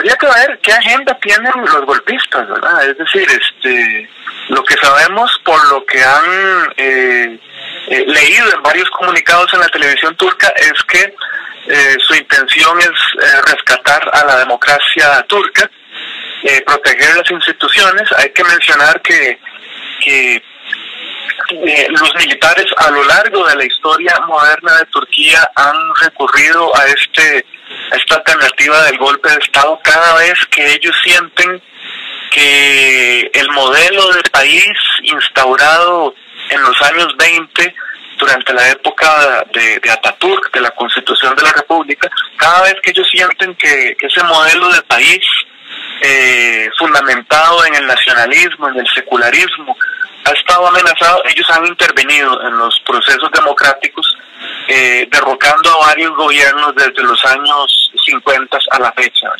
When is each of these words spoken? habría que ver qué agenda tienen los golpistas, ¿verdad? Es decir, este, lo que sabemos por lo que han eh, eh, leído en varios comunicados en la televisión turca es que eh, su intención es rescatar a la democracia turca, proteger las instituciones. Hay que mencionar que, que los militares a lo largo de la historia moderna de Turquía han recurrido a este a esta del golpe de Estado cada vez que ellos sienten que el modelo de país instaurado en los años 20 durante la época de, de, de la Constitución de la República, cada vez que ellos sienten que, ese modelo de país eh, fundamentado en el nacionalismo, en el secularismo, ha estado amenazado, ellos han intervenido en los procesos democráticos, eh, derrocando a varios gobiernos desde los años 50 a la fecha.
habría 0.00 0.16
que 0.16 0.26
ver 0.26 0.58
qué 0.62 0.72
agenda 0.72 1.18
tienen 1.20 1.52
los 1.56 1.84
golpistas, 1.84 2.48
¿verdad? 2.48 2.88
Es 2.88 2.96
decir, 2.96 3.28
este, 3.28 4.08
lo 4.48 4.64
que 4.64 4.74
sabemos 4.76 5.30
por 5.44 5.62
lo 5.68 5.84
que 5.84 6.02
han 6.02 6.72
eh, 6.78 7.38
eh, 7.88 8.04
leído 8.06 8.54
en 8.54 8.62
varios 8.62 8.88
comunicados 8.90 9.52
en 9.52 9.60
la 9.60 9.68
televisión 9.68 10.16
turca 10.16 10.48
es 10.56 10.72
que 10.84 11.14
eh, 11.66 11.96
su 12.00 12.14
intención 12.14 12.78
es 12.80 12.90
rescatar 13.46 14.10
a 14.14 14.24
la 14.24 14.38
democracia 14.38 15.22
turca, 15.28 15.70
proteger 16.64 17.16
las 17.16 17.30
instituciones. 17.30 18.10
Hay 18.16 18.30
que 18.30 18.42
mencionar 18.44 19.02
que, 19.02 19.38
que 20.02 20.42
los 21.90 22.14
militares 22.14 22.64
a 22.78 22.90
lo 22.90 23.04
largo 23.04 23.46
de 23.46 23.56
la 23.56 23.64
historia 23.64 24.18
moderna 24.26 24.78
de 24.78 24.86
Turquía 24.86 25.46
han 25.54 25.76
recurrido 26.02 26.74
a 26.74 26.86
este 26.86 27.44
a 27.92 27.96
esta 27.96 28.22
del 28.68 28.98
golpe 28.98 29.28
de 29.30 29.38
Estado 29.38 29.78
cada 29.82 30.14
vez 30.16 30.34
que 30.50 30.74
ellos 30.74 30.94
sienten 31.02 31.62
que 32.30 33.30
el 33.32 33.50
modelo 33.50 34.12
de 34.12 34.22
país 34.30 34.72
instaurado 35.02 36.14
en 36.50 36.62
los 36.62 36.82
años 36.82 37.08
20 37.16 37.74
durante 38.18 38.52
la 38.52 38.68
época 38.68 39.46
de, 39.52 39.60
de, 39.60 39.80
de 39.80 40.60
la 40.60 40.70
Constitución 40.72 41.34
de 41.34 41.42
la 41.42 41.52
República, 41.52 42.08
cada 42.36 42.62
vez 42.64 42.74
que 42.82 42.90
ellos 42.90 43.08
sienten 43.10 43.54
que, 43.54 43.96
ese 43.98 44.22
modelo 44.24 44.68
de 44.68 44.82
país 44.82 45.20
eh, 46.02 46.68
fundamentado 46.78 47.64
en 47.64 47.74
el 47.76 47.86
nacionalismo, 47.86 48.68
en 48.68 48.80
el 48.80 48.86
secularismo, 48.94 49.76
ha 50.24 50.30
estado 50.32 50.66
amenazado, 50.68 51.22
ellos 51.24 51.48
han 51.50 51.66
intervenido 51.66 52.46
en 52.46 52.58
los 52.58 52.78
procesos 52.86 53.30
democráticos, 53.32 54.18
eh, 54.68 55.08
derrocando 55.10 55.70
a 55.70 55.86
varios 55.86 56.14
gobiernos 56.14 56.74
desde 56.74 57.02
los 57.02 57.24
años 57.24 57.89
50 57.89 57.89
a 57.89 57.89
la 58.80 58.92
fecha. 58.92 59.30